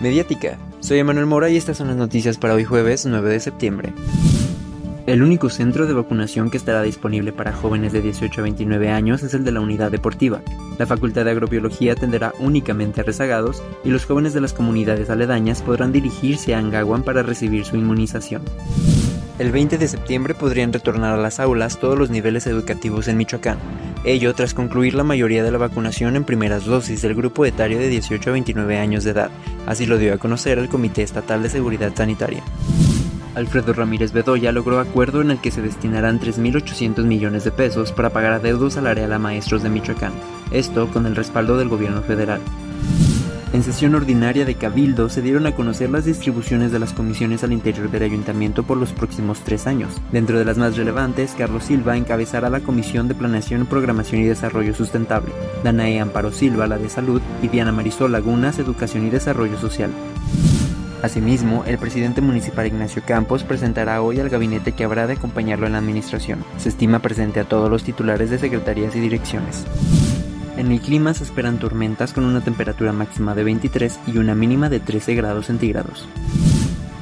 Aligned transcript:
Mediática. 0.00 0.56
Soy 0.80 0.98
Emanuel 0.98 1.26
Mora 1.26 1.50
y 1.50 1.58
estas 1.58 1.76
son 1.76 1.88
las 1.88 1.96
noticias 1.96 2.38
para 2.38 2.54
hoy 2.54 2.64
jueves 2.64 3.04
9 3.04 3.30
de 3.30 3.38
septiembre. 3.38 3.92
El 5.06 5.22
único 5.22 5.50
centro 5.50 5.86
de 5.86 5.92
vacunación 5.92 6.50
que 6.50 6.56
estará 6.56 6.80
disponible 6.80 7.34
para 7.34 7.52
jóvenes 7.52 7.92
de 7.92 8.00
18 8.00 8.40
a 8.40 8.44
29 8.44 8.90
años 8.90 9.22
es 9.22 9.34
el 9.34 9.44
de 9.44 9.52
la 9.52 9.60
unidad 9.60 9.90
deportiva. 9.90 10.40
La 10.78 10.86
Facultad 10.86 11.26
de 11.26 11.32
Agrobiología 11.32 11.92
atenderá 11.92 12.32
únicamente 12.38 13.02
a 13.02 13.04
rezagados 13.04 13.62
y 13.84 13.90
los 13.90 14.06
jóvenes 14.06 14.32
de 14.32 14.40
las 14.40 14.54
comunidades 14.54 15.10
aledañas 15.10 15.60
podrán 15.60 15.92
dirigirse 15.92 16.54
a 16.54 16.58
Angaguan 16.58 17.02
para 17.02 17.22
recibir 17.22 17.66
su 17.66 17.76
inmunización. 17.76 18.42
El 19.38 19.52
20 19.52 19.76
de 19.76 19.88
septiembre 19.88 20.34
podrían 20.34 20.72
retornar 20.72 21.12
a 21.12 21.22
las 21.22 21.40
aulas 21.40 21.78
todos 21.78 21.98
los 21.98 22.08
niveles 22.08 22.46
educativos 22.46 23.06
en 23.08 23.18
Michoacán, 23.18 23.58
ello 24.04 24.34
tras 24.34 24.54
concluir 24.54 24.94
la 24.94 25.04
mayoría 25.04 25.42
de 25.42 25.50
la 25.50 25.58
vacunación 25.58 26.16
en 26.16 26.24
primeras 26.24 26.64
dosis 26.64 27.02
del 27.02 27.14
grupo 27.14 27.44
etario 27.44 27.78
de 27.78 27.88
18 27.88 28.30
a 28.30 28.32
29 28.32 28.78
años 28.78 29.04
de 29.04 29.10
edad, 29.10 29.30
así 29.66 29.86
lo 29.86 29.98
dio 29.98 30.14
a 30.14 30.18
conocer 30.18 30.58
el 30.58 30.68
Comité 30.68 31.02
Estatal 31.02 31.42
de 31.42 31.50
Seguridad 31.50 31.92
Sanitaria. 31.94 32.42
Alfredo 33.34 33.72
Ramírez 33.72 34.12
Bedoya 34.12 34.52
logró 34.52 34.80
acuerdo 34.80 35.20
en 35.20 35.30
el 35.30 35.40
que 35.40 35.50
se 35.50 35.62
destinarán 35.62 36.18
3.800 36.18 37.04
millones 37.04 37.44
de 37.44 37.52
pesos 37.52 37.92
para 37.92 38.10
pagar 38.10 38.32
adeudo 38.32 38.70
salarial 38.70 39.12
a 39.12 39.18
maestros 39.18 39.62
de 39.62 39.68
Michoacán, 39.68 40.12
esto 40.50 40.88
con 40.88 41.06
el 41.06 41.14
respaldo 41.14 41.56
del 41.56 41.68
gobierno 41.68 42.02
federal. 42.02 42.40
En 43.52 43.64
sesión 43.64 43.96
ordinaria 43.96 44.44
de 44.44 44.54
Cabildo 44.54 45.08
se 45.08 45.22
dieron 45.22 45.44
a 45.44 45.56
conocer 45.56 45.90
las 45.90 46.04
distribuciones 46.04 46.70
de 46.70 46.78
las 46.78 46.92
comisiones 46.92 47.42
al 47.42 47.52
interior 47.52 47.90
del 47.90 48.04
ayuntamiento 48.04 48.62
por 48.62 48.76
los 48.76 48.92
próximos 48.92 49.40
tres 49.40 49.66
años. 49.66 49.90
Dentro 50.12 50.38
de 50.38 50.44
las 50.44 50.56
más 50.56 50.76
relevantes, 50.76 51.34
Carlos 51.36 51.64
Silva 51.64 51.96
encabezará 51.96 52.48
la 52.48 52.60
Comisión 52.60 53.08
de 53.08 53.16
Planeación, 53.16 53.66
Programación 53.66 54.20
y 54.20 54.24
Desarrollo 54.24 54.72
Sustentable, 54.72 55.32
Danae 55.64 55.98
Amparo 55.98 56.30
Silva 56.30 56.68
la 56.68 56.78
de 56.78 56.88
Salud 56.88 57.20
y 57.42 57.48
Diana 57.48 57.72
Marisol 57.72 58.12
Lagunas 58.12 58.60
Educación 58.60 59.04
y 59.08 59.10
Desarrollo 59.10 59.58
Social. 59.58 59.90
Asimismo, 61.02 61.64
el 61.66 61.78
presidente 61.78 62.20
municipal 62.20 62.68
Ignacio 62.68 63.02
Campos 63.04 63.42
presentará 63.42 64.00
hoy 64.00 64.20
al 64.20 64.28
gabinete 64.28 64.72
que 64.72 64.84
habrá 64.84 65.08
de 65.08 65.14
acompañarlo 65.14 65.66
en 65.66 65.72
la 65.72 65.78
administración. 65.78 66.44
Se 66.56 66.68
estima 66.68 67.00
presente 67.00 67.40
a 67.40 67.44
todos 67.44 67.68
los 67.68 67.82
titulares 67.82 68.30
de 68.30 68.38
secretarías 68.38 68.94
y 68.94 69.00
direcciones. 69.00 69.64
En 70.56 70.70
el 70.70 70.80
clima 70.80 71.14
se 71.14 71.24
esperan 71.24 71.58
tormentas 71.58 72.12
con 72.12 72.24
una 72.24 72.40
temperatura 72.40 72.92
máxima 72.92 73.34
de 73.34 73.44
23 73.44 74.00
y 74.06 74.18
una 74.18 74.34
mínima 74.34 74.68
de 74.68 74.80
13 74.80 75.14
grados 75.14 75.46
centígrados. 75.46 76.06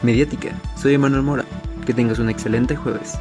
Mediática, 0.02 0.50
soy 0.76 0.94
Emanuel 0.94 1.22
Mora. 1.22 1.44
Que 1.84 1.94
tengas 1.94 2.18
un 2.18 2.28
excelente 2.28 2.76
jueves. 2.76 3.18